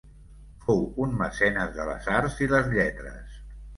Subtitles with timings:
[0.63, 3.37] Fou un mecenes de les arts i les lletres.